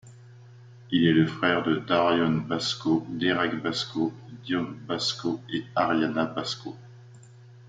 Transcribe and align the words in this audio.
Il 0.89 1.05
est 1.05 1.13
le 1.13 1.27
frère 1.27 1.61
de 1.61 1.75
Darion 1.75 2.31
Basco, 2.39 3.05
Derek 3.07 3.61
Basco, 3.61 4.11
Dion 4.43 4.67
Bascon 4.87 5.39
et 5.53 5.63
Arianna 5.75 6.25
Basco. 6.25 6.75